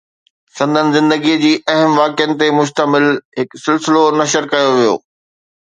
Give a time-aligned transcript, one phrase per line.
[0.59, 3.05] سندس زندگيءَ جي اهم واقعن تي مشتمل
[3.39, 4.95] هڪ سلسلو نشر ڪيو ويو